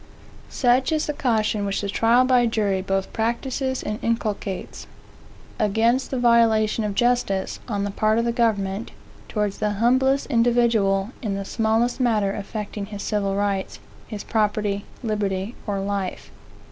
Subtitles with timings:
[0.49, 4.87] Such is the caution which the trial by jury both practises and inculcates,
[5.59, 8.89] against the violation of justice, on the part of the government,
[9.27, 13.77] towards the humblest individual, in the smallest matter affecting his civil rights,
[14.07, 16.31] his property, liberty, or life.